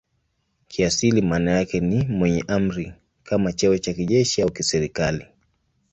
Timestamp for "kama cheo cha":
3.23-3.93